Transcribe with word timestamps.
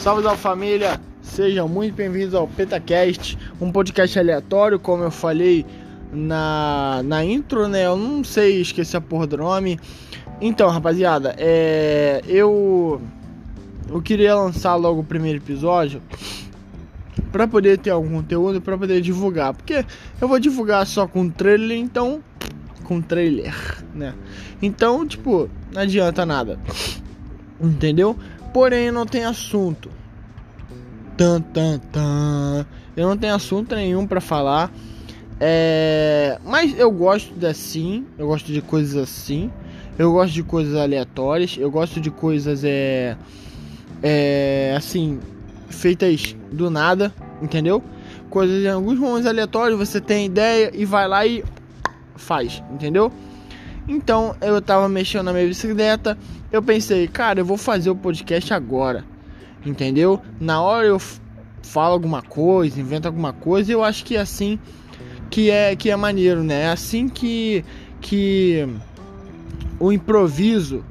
Salve, 0.00 0.22
salve 0.22 0.40
família! 0.40 0.98
Sejam 1.20 1.68
muito 1.68 1.94
bem-vindos 1.94 2.34
ao 2.34 2.48
PetaCast, 2.48 3.36
um 3.60 3.70
podcast 3.70 4.18
aleatório, 4.18 4.78
como 4.78 5.04
eu 5.04 5.10
falei 5.10 5.66
na, 6.10 7.02
na 7.04 7.22
intro, 7.22 7.68
né? 7.68 7.84
Eu 7.84 7.98
não 7.98 8.24
sei, 8.24 8.62
esqueci 8.62 8.96
a 8.96 9.00
porra 9.02 9.26
do 9.26 9.36
nome. 9.36 9.78
Então, 10.40 10.70
rapaziada, 10.70 11.34
é, 11.36 12.22
eu, 12.26 12.98
eu 13.90 14.00
queria 14.00 14.34
lançar 14.34 14.74
logo 14.76 15.00
o 15.00 15.04
primeiro 15.04 15.36
episódio 15.36 16.00
para 17.30 17.46
poder 17.46 17.76
ter 17.76 17.90
algum 17.90 18.22
conteúdo, 18.22 18.58
para 18.58 18.78
poder 18.78 19.02
divulgar. 19.02 19.52
Porque 19.52 19.84
eu 20.18 20.26
vou 20.26 20.40
divulgar 20.40 20.86
só 20.86 21.06
com 21.06 21.28
trailer, 21.28 21.76
então. 21.76 22.22
Com 22.84 23.02
trailer, 23.02 23.84
né? 23.94 24.14
Então, 24.62 25.06
tipo, 25.06 25.50
não 25.74 25.82
adianta 25.82 26.24
nada. 26.24 26.58
Entendeu? 27.60 28.16
Porém, 28.52 28.90
não 28.90 29.06
tem 29.06 29.24
assunto. 29.24 29.90
Tan, 31.16 31.40
tan, 31.40 31.78
tan. 31.78 32.66
Eu 32.96 33.08
não 33.08 33.16
tenho 33.16 33.34
assunto 33.34 33.74
nenhum 33.74 34.06
para 34.06 34.20
falar. 34.20 34.72
É... 35.38 36.38
Mas 36.44 36.78
eu 36.78 36.90
gosto 36.90 37.32
de 37.34 37.46
assim. 37.46 38.06
Eu 38.18 38.26
gosto 38.26 38.52
de 38.52 38.60
coisas 38.60 38.96
assim. 38.96 39.50
Eu 39.98 40.12
gosto 40.12 40.34
de 40.34 40.42
coisas 40.42 40.74
aleatórias. 40.74 41.56
Eu 41.58 41.70
gosto 41.70 42.00
de 42.00 42.10
coisas 42.10 42.62
é. 42.64 43.16
É. 44.02 44.74
Assim. 44.76 45.20
Feitas 45.68 46.34
do 46.50 46.70
nada. 46.70 47.12
Entendeu? 47.40 47.82
Coisas 48.28 48.64
em 48.64 48.68
alguns 48.68 48.98
momentos 48.98 49.26
aleatórios. 49.26 49.78
Você 49.78 50.00
tem 50.00 50.26
ideia 50.26 50.70
e 50.74 50.84
vai 50.84 51.06
lá 51.06 51.24
e. 51.26 51.44
Faz. 52.16 52.62
Entendeu? 52.72 53.12
Então 53.90 54.36
eu 54.40 54.62
tava 54.62 54.88
mexendo 54.88 55.24
na 55.24 55.32
minha 55.32 55.48
bicicleta. 55.48 56.16
Eu 56.52 56.62
pensei, 56.62 57.08
cara, 57.08 57.40
eu 57.40 57.44
vou 57.44 57.56
fazer 57.56 57.90
o 57.90 57.96
podcast 57.96 58.54
agora. 58.54 59.04
Entendeu? 59.66 60.22
Na 60.40 60.62
hora 60.62 60.86
eu 60.86 61.00
falo 61.60 61.94
alguma 61.94 62.22
coisa, 62.22 62.80
invento 62.80 63.08
alguma 63.08 63.32
coisa. 63.32 63.72
Eu 63.72 63.82
acho 63.82 64.04
que 64.04 64.16
é 64.16 64.20
assim 64.20 64.60
que 65.28 65.50
é 65.50 65.74
que 65.74 65.90
é 65.90 65.96
maneiro, 65.96 66.44
né? 66.44 66.62
É 66.62 66.68
assim 66.68 67.08
que 67.08 67.64
que 68.00 68.64
o 69.80 69.90
improviso, 69.90 70.84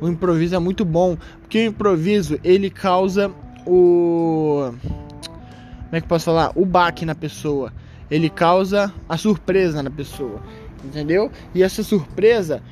o 0.00 0.08
improviso 0.08 0.54
é 0.54 0.58
muito 0.60 0.84
bom, 0.84 1.16
porque 1.40 1.58
o 1.58 1.70
improviso 1.70 2.38
ele 2.44 2.70
causa 2.70 3.32
o 3.66 4.72
como 4.80 5.96
é 5.96 6.00
que 6.00 6.06
posso 6.06 6.26
falar? 6.26 6.52
O 6.54 6.64
baque 6.64 7.04
na 7.04 7.16
pessoa. 7.16 7.72
Ele 8.10 8.30
causa 8.30 8.92
a 9.08 9.16
surpresa 9.16 9.82
na 9.82 9.90
pessoa 9.90 10.40
entendeu? 10.84 11.30
E 11.54 11.62
essa 11.62 11.82
surpresa 11.82 12.62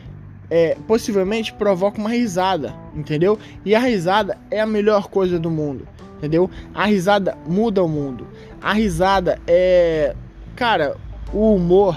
é, 0.50 0.76
possivelmente 0.86 1.52
provoca 1.52 1.98
uma 1.98 2.10
risada, 2.10 2.74
entendeu? 2.94 3.38
E 3.64 3.74
a 3.74 3.80
risada 3.80 4.38
é 4.50 4.60
a 4.60 4.66
melhor 4.66 5.08
coisa 5.08 5.38
do 5.38 5.50
mundo, 5.50 5.86
entendeu? 6.18 6.50
A 6.74 6.84
risada 6.84 7.36
muda 7.46 7.82
o 7.82 7.88
mundo. 7.88 8.26
A 8.60 8.72
risada 8.72 9.40
é. 9.46 10.14
Cara, 10.54 10.96
o 11.32 11.54
humor 11.54 11.96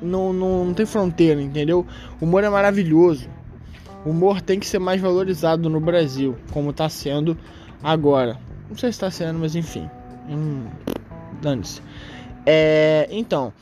não, 0.00 0.32
não, 0.32 0.64
não 0.64 0.74
tem 0.74 0.86
fronteira, 0.86 1.40
entendeu? 1.40 1.86
O 2.20 2.24
humor 2.24 2.42
é 2.44 2.48
maravilhoso. 2.48 3.28
O 4.04 4.10
humor 4.10 4.40
tem 4.40 4.58
que 4.58 4.66
ser 4.66 4.78
mais 4.78 5.00
valorizado 5.00 5.68
no 5.68 5.80
Brasil, 5.80 6.36
como 6.52 6.70
está 6.70 6.88
sendo 6.88 7.36
agora. 7.82 8.38
Não 8.68 8.76
sei 8.76 8.90
se 8.90 8.96
está 8.96 9.10
sendo, 9.10 9.38
mas 9.38 9.54
enfim. 9.54 9.88
Hum, 10.28 10.66
Dane-se. 11.40 11.82
É, 12.46 13.08
então, 13.10 13.52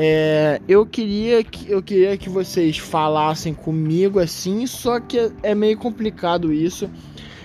é, 0.00 0.60
eu 0.68 0.86
queria 0.86 1.42
que 1.42 1.68
eu 1.68 1.82
queria 1.82 2.16
que 2.16 2.28
vocês 2.28 2.78
falassem 2.78 3.52
comigo 3.52 4.20
assim, 4.20 4.64
só 4.64 5.00
que 5.00 5.32
é 5.42 5.56
meio 5.56 5.76
complicado 5.76 6.52
isso. 6.52 6.88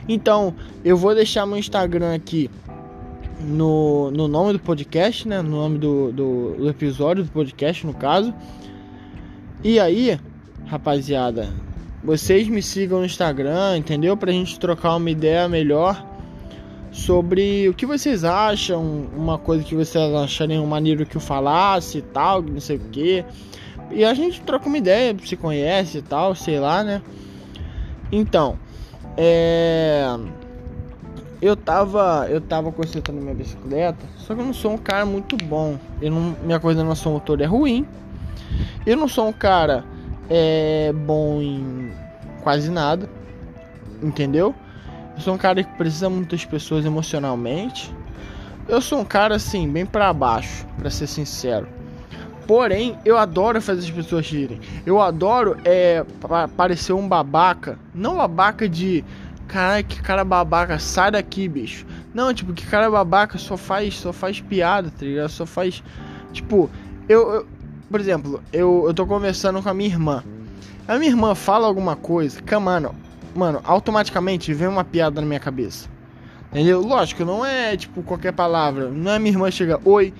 Então, 0.07 0.53
eu 0.85 0.95
vou 0.95 1.15
deixar 1.15 1.47
meu 1.47 1.57
Instagram 1.57 2.13
aqui 2.13 2.51
no, 3.41 4.11
no 4.11 4.27
nome 4.27 4.53
do 4.53 4.59
podcast, 4.59 5.27
né? 5.27 5.41
No 5.41 5.49
nome 5.49 5.79
do, 5.79 6.11
do, 6.11 6.55
do 6.57 6.69
episódio 6.69 7.23
do 7.23 7.31
podcast, 7.31 7.87
no 7.87 7.93
caso. 7.95 8.31
E 9.63 9.79
aí, 9.79 10.19
rapaziada, 10.67 11.49
vocês 12.03 12.47
me 12.47 12.61
sigam 12.61 12.99
no 12.99 13.05
Instagram, 13.07 13.79
entendeu? 13.79 14.15
Pra 14.15 14.31
gente 14.31 14.59
trocar 14.59 14.95
uma 14.97 15.09
ideia 15.09 15.49
melhor 15.49 16.05
sobre 16.93 17.67
o 17.67 17.73
que 17.73 17.87
vocês 17.87 18.23
acham, 18.23 19.07
uma 19.17 19.39
coisa 19.39 19.63
que 19.63 19.75
vocês 19.75 20.15
acharem 20.15 20.63
maneiro 20.65 21.05
que 21.05 21.17
eu 21.17 21.21
falasse 21.21 21.97
e 21.97 22.01
tal, 22.01 22.43
não 22.43 22.61
sei 22.61 22.77
o 22.77 22.79
que. 22.79 23.25
E 23.91 24.05
a 24.05 24.13
gente 24.13 24.39
troca 24.41 24.67
uma 24.67 24.77
ideia, 24.77 25.15
se 25.25 25.35
conhece 25.35 25.97
e 25.97 26.01
tal, 26.03 26.35
sei 26.35 26.59
lá, 26.59 26.83
né? 26.83 27.01
Então, 28.11 28.57
é. 29.17 30.05
Eu 31.41 31.57
tava, 31.57 32.27
eu 32.29 32.39
tava 32.39 32.71
consertando 32.71 33.19
minha 33.19 33.35
bicicleta, 33.35 34.05
só 34.17 34.33
que 34.33 34.39
eu 34.39 34.45
não 34.45 34.53
sou 34.53 34.71
um 34.71 34.77
cara 34.77 35.05
muito 35.05 35.35
bom. 35.35 35.77
Eu 36.01 36.11
não, 36.11 36.35
minha 36.41 36.59
coordenação 36.59 37.11
motor 37.11 37.41
é 37.41 37.45
ruim. 37.45 37.85
Eu 38.85 38.95
não 38.95 39.09
sou 39.09 39.27
um 39.27 39.33
cara 39.33 39.83
é, 40.29 40.93
bom 40.93 41.41
em 41.41 41.91
quase 42.43 42.71
nada, 42.71 43.09
entendeu? 44.01 44.55
Eu 45.15 45.21
sou 45.21 45.33
um 45.33 45.37
cara 45.37 45.63
que 45.63 45.77
precisa 45.77 46.09
muitas 46.09 46.43
pessoas 46.45 46.85
emocionalmente. 46.85 47.93
Eu 48.67 48.81
sou 48.81 48.99
um 48.99 49.05
cara 49.05 49.35
assim, 49.35 49.69
bem 49.69 49.85
para 49.85 50.11
baixo, 50.13 50.65
para 50.77 50.89
ser 50.89 51.07
sincero. 51.07 51.67
Porém, 52.47 52.97
eu 53.05 53.17
adoro 53.17 53.61
fazer 53.61 53.81
as 53.81 53.91
pessoas 53.91 54.27
rirem. 54.27 54.59
Eu 54.85 54.99
adoro 54.99 55.57
é 55.63 56.05
parecer 56.57 56.93
um 56.93 57.07
babaca, 57.07 57.79
não 57.93 58.17
babaca 58.17 58.67
de 58.67 59.03
caralho, 59.47 59.85
que 59.85 60.01
cara 60.01 60.23
babaca, 60.23 60.77
sai 60.79 61.11
daqui, 61.11 61.47
bicho. 61.47 61.85
Não, 62.13 62.33
tipo, 62.33 62.53
que 62.53 62.65
cara 62.65 62.89
babaca 62.89 63.37
só 63.37 63.55
faz, 63.55 63.97
só 63.97 64.11
faz 64.11 64.41
piada, 64.41 64.89
tá 64.89 65.05
ligado? 65.05 65.29
Só 65.29 65.45
faz 65.45 65.83
tipo, 66.33 66.69
eu, 67.07 67.31
eu 67.31 67.47
por 67.89 67.99
exemplo, 67.99 68.41
eu, 68.51 68.85
eu 68.87 68.93
tô 68.93 69.05
conversando 69.05 69.61
com 69.61 69.69
a 69.69 69.73
minha 69.73 69.89
irmã. 69.89 70.23
A 70.87 70.97
minha 70.97 71.11
irmã 71.11 71.35
fala 71.35 71.67
alguma 71.67 71.95
coisa, 71.95 72.41
que, 72.41 72.57
mano, 72.57 72.95
mano, 73.35 73.61
automaticamente 73.63 74.53
vem 74.53 74.67
uma 74.67 74.83
piada 74.83 75.21
na 75.21 75.27
minha 75.27 75.39
cabeça. 75.39 75.89
Entendeu? 76.51 76.81
Lógico, 76.81 77.25
não 77.25 77.43
é 77.43 77.75
tipo 77.75 78.03
qualquer 78.03 78.31
palavra. 78.31 78.89
Não 78.89 79.11
é 79.11 79.19
minha 79.19 79.33
irmã 79.33 79.49
chega, 79.49 79.79
oi, 79.83 80.13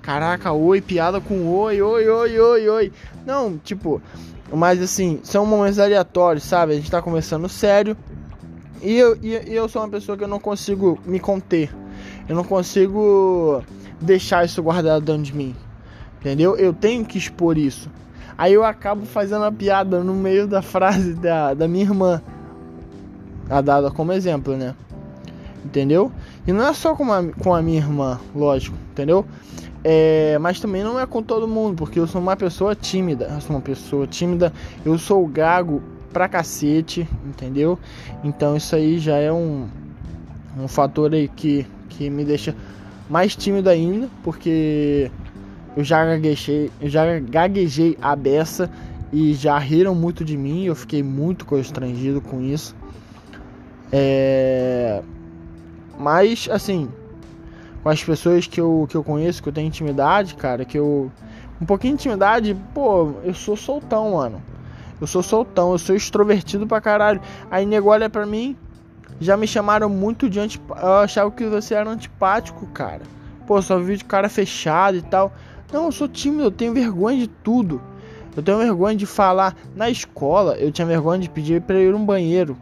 caraca, 0.00 0.52
oi, 0.52 0.80
piada 0.80 1.20
com 1.20 1.48
oi, 1.48 1.82
oi, 1.82 2.08
oi, 2.08 2.38
oi, 2.38 2.68
oi. 2.68 2.92
Não, 3.26 3.58
tipo, 3.58 4.00
mas 4.52 4.80
assim, 4.80 5.20
são 5.22 5.44
momentos 5.44 5.78
aleatórios, 5.78 6.44
sabe? 6.44 6.72
A 6.72 6.76
gente 6.76 6.90
tá 6.90 7.02
conversando 7.02 7.48
sério. 7.48 7.96
E 8.80 8.96
eu, 8.96 9.16
e, 9.20 9.50
e 9.50 9.54
eu 9.54 9.68
sou 9.68 9.82
uma 9.82 9.88
pessoa 9.88 10.16
que 10.16 10.24
eu 10.24 10.28
não 10.28 10.38
consigo 10.38 10.98
me 11.04 11.18
conter. 11.18 11.74
Eu 12.28 12.36
não 12.36 12.44
consigo 12.44 13.62
deixar 14.00 14.44
isso 14.44 14.62
guardado 14.62 15.04
dentro 15.04 15.22
de 15.22 15.34
mim. 15.34 15.54
Entendeu? 16.20 16.56
Eu 16.56 16.72
tenho 16.72 17.04
que 17.04 17.18
expor 17.18 17.58
isso. 17.58 17.90
Aí 18.38 18.54
eu 18.54 18.64
acabo 18.64 19.04
fazendo 19.04 19.44
a 19.44 19.52
piada 19.52 20.04
no 20.04 20.14
meio 20.14 20.46
da 20.46 20.62
frase 20.62 21.14
da, 21.14 21.52
da 21.52 21.66
minha 21.66 21.84
irmã 21.84 22.22
a 23.50 23.60
dada 23.60 23.90
como 23.90 24.12
exemplo, 24.12 24.56
né? 24.56 24.74
Entendeu? 25.64 26.10
E 26.46 26.52
não 26.52 26.66
é 26.66 26.72
só 26.72 26.94
com 26.94 27.12
a, 27.12 27.22
com 27.22 27.54
a 27.54 27.60
minha 27.60 27.78
irmã, 27.78 28.18
lógico, 28.34 28.76
entendeu? 28.92 29.26
É, 29.82 30.38
mas 30.38 30.60
também 30.60 30.84
não 30.84 30.98
é 30.98 31.06
com 31.06 31.22
todo 31.22 31.48
mundo, 31.48 31.76
porque 31.76 31.98
eu 31.98 32.06
sou 32.06 32.20
uma 32.20 32.36
pessoa 32.36 32.74
tímida. 32.74 33.26
Eu 33.34 33.40
sou 33.40 33.56
uma 33.56 33.62
pessoa 33.62 34.06
tímida, 34.06 34.52
eu 34.84 34.96
sou 34.98 35.26
gago 35.26 35.82
pra 36.12 36.28
cacete, 36.28 37.08
entendeu? 37.24 37.78
Então 38.22 38.56
isso 38.56 38.74
aí 38.74 38.98
já 38.98 39.16
é 39.16 39.32
um, 39.32 39.68
um 40.58 40.68
fator 40.68 41.12
aí 41.12 41.28
que, 41.28 41.66
que 41.88 42.10
me 42.10 42.24
deixa 42.24 42.54
mais 43.08 43.34
tímido 43.34 43.68
ainda, 43.68 44.08
porque 44.22 45.10
eu 45.76 45.84
já 45.84 46.04
gaguejei, 46.04 46.70
eu 46.80 46.88
já 46.88 47.18
gaguejei 47.18 47.96
a 48.00 48.14
beça 48.14 48.70
e 49.12 49.34
já 49.34 49.58
riram 49.58 49.94
muito 49.94 50.24
de 50.24 50.36
mim, 50.36 50.64
eu 50.64 50.74
fiquei 50.74 51.02
muito 51.02 51.44
constrangido 51.44 52.20
com 52.20 52.40
isso. 52.40 52.74
É... 53.92 55.02
Mas, 55.98 56.48
assim, 56.50 56.88
com 57.82 57.88
as 57.88 58.02
pessoas 58.02 58.46
que 58.46 58.60
eu, 58.60 58.86
que 58.88 58.96
eu 58.96 59.04
conheço, 59.04 59.42
que 59.42 59.48
eu 59.48 59.52
tenho 59.52 59.68
intimidade, 59.68 60.34
cara, 60.34 60.64
que 60.64 60.78
eu. 60.78 61.10
Um 61.60 61.66
pouquinho 61.66 61.94
de 61.94 62.02
intimidade, 62.02 62.56
pô, 62.74 63.12
eu 63.22 63.34
sou 63.34 63.56
soltão, 63.56 64.12
mano. 64.12 64.40
Eu 65.00 65.06
sou 65.06 65.22
soltão, 65.22 65.72
eu 65.72 65.78
sou 65.78 65.94
extrovertido 65.94 66.66
pra 66.66 66.80
caralho. 66.80 67.20
Aí 67.50 67.64
nego 67.66 67.88
olha 67.88 68.08
pra 68.08 68.26
mim, 68.26 68.56
já 69.20 69.36
me 69.36 69.46
chamaram 69.46 69.88
muito 69.88 70.28
de 70.28 70.40
antipático. 70.40 70.86
Eu 70.86 70.94
achava 70.94 71.30
que 71.30 71.44
você 71.46 71.74
era 71.74 71.88
antipático, 71.88 72.66
cara. 72.68 73.02
Pô, 73.46 73.60
só 73.60 73.78
vi 73.78 73.96
de 73.96 74.04
cara 74.04 74.28
fechado 74.28 74.96
e 74.96 75.02
tal. 75.02 75.32
Não, 75.72 75.86
eu 75.86 75.92
sou 75.92 76.08
tímido, 76.08 76.44
eu 76.44 76.50
tenho 76.50 76.72
vergonha 76.72 77.18
de 77.18 77.26
tudo. 77.28 77.80
Eu 78.36 78.42
tenho 78.42 78.58
vergonha 78.58 78.96
de 78.96 79.06
falar 79.06 79.56
na 79.74 79.90
escola, 79.90 80.56
eu 80.56 80.70
tinha 80.70 80.86
vergonha 80.86 81.20
de 81.20 81.28
pedir 81.28 81.60
para 81.60 81.78
ir 81.78 81.92
no 81.92 81.98
banheiro. 81.98 82.56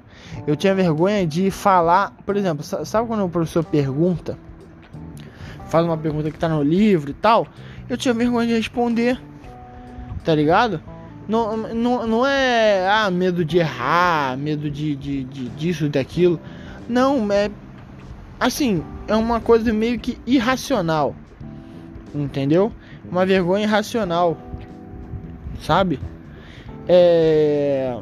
Eu 0.47 0.57
tinha 0.57 0.75
vergonha 0.75 1.27
de 1.27 1.51
falar, 1.51 2.15
por 2.25 2.37
exemplo, 2.37 2.63
sabe 2.63 3.07
quando 3.07 3.25
o 3.25 3.29
professor 3.29 3.65
pergunta, 3.65 4.39
faz 5.69 5.85
uma 5.85 5.97
pergunta 5.97 6.31
que 6.31 6.39
tá 6.39 6.49
no 6.49 6.63
livro 6.63 7.11
e 7.11 7.15
tal, 7.15 7.47
eu 7.89 7.97
tinha 7.97 8.15
vergonha 8.15 8.49
de 8.49 8.55
responder, 8.55 9.21
tá 10.25 10.35
ligado? 10.35 10.81
Não, 11.29 11.57
não, 11.57 12.07
não 12.07 12.27
é 12.27 12.89
ah, 12.89 13.11
medo 13.11 13.45
de 13.45 13.59
errar, 13.59 14.37
medo 14.39 14.71
de, 14.71 14.97
de, 14.97 15.25
de 15.25 15.49
disso, 15.51 15.89
daquilo. 15.89 16.41
Não, 16.89 17.31
é 17.31 17.51
assim, 18.41 18.83
é 19.07 19.15
uma 19.15 19.41
coisa 19.41 19.71
meio 19.73 19.99
que 19.99 20.19
irracional. 20.27 21.15
Entendeu? 22.15 22.73
Uma 23.11 23.27
vergonha 23.27 23.65
irracional. 23.65 24.39
Sabe? 25.61 26.01
É 26.89 27.99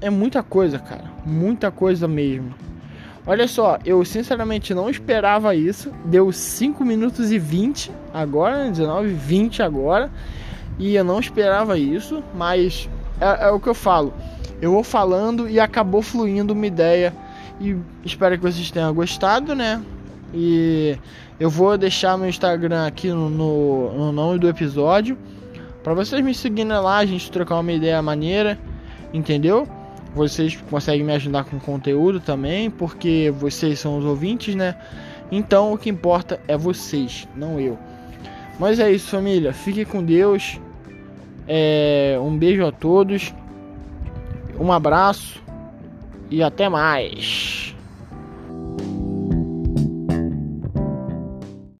é 0.00 0.10
muita 0.10 0.42
coisa, 0.42 0.78
cara, 0.78 1.04
muita 1.24 1.70
coisa 1.70 2.08
mesmo. 2.08 2.54
Olha 3.26 3.46
só, 3.46 3.78
eu 3.84 4.04
sinceramente 4.04 4.72
não 4.74 4.88
esperava 4.88 5.54
isso. 5.54 5.92
Deu 6.04 6.32
5 6.32 6.84
minutos 6.84 7.30
e 7.30 7.38
20 7.38 7.92
agora, 8.12 8.68
19 8.70 9.08
né, 9.08 9.18
20 9.22 9.62
agora. 9.62 10.10
E 10.78 10.94
eu 10.94 11.04
não 11.04 11.20
esperava 11.20 11.78
isso, 11.78 12.22
mas 12.34 12.88
é, 13.20 13.48
é 13.48 13.50
o 13.50 13.60
que 13.60 13.68
eu 13.68 13.74
falo. 13.74 14.14
Eu 14.60 14.72
vou 14.72 14.82
falando 14.82 15.48
e 15.48 15.60
acabou 15.60 16.00
fluindo 16.00 16.54
uma 16.54 16.66
ideia. 16.66 17.14
E 17.60 17.76
espero 18.04 18.36
que 18.36 18.42
vocês 18.42 18.70
tenham 18.70 18.92
gostado, 18.94 19.54
né? 19.54 19.82
E 20.32 20.96
eu 21.38 21.50
vou 21.50 21.76
deixar 21.76 22.16
meu 22.16 22.28
Instagram 22.28 22.86
aqui 22.86 23.08
no, 23.08 23.28
no, 23.28 23.92
no 23.92 24.12
nome 24.12 24.38
do 24.38 24.48
episódio. 24.48 25.16
para 25.82 25.92
vocês 25.92 26.24
me 26.24 26.34
seguirem 26.34 26.72
lá, 26.72 26.96
a 26.96 27.06
gente 27.06 27.30
trocar 27.30 27.58
uma 27.58 27.72
ideia 27.72 28.00
maneira, 28.00 28.58
entendeu? 29.12 29.68
Vocês 30.14 30.56
conseguem 30.68 31.04
me 31.04 31.12
ajudar 31.12 31.44
com 31.44 31.58
conteúdo 31.58 32.20
também, 32.20 32.70
porque 32.70 33.32
vocês 33.36 33.78
são 33.78 33.98
os 33.98 34.04
ouvintes, 34.04 34.54
né? 34.54 34.74
Então 35.30 35.72
o 35.72 35.78
que 35.78 35.88
importa 35.88 36.40
é 36.48 36.56
vocês, 36.56 37.28
não 37.36 37.60
eu. 37.60 37.78
Mas 38.58 38.78
é 38.80 38.90
isso, 38.90 39.08
família. 39.08 39.52
Fique 39.52 39.84
com 39.84 40.04
Deus. 40.04 40.60
É, 41.46 42.18
um 42.20 42.36
beijo 42.36 42.66
a 42.66 42.72
todos. 42.72 43.32
Um 44.58 44.72
abraço 44.72 45.42
e 46.30 46.42
até 46.42 46.68
mais. 46.68 47.69